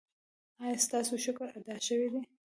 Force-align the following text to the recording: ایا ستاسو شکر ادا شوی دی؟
ایا 0.63 0.77
ستاسو 0.85 1.13
شکر 1.25 1.47
ادا 1.59 1.75
شوی 1.87 2.07
دی؟ 2.13 2.21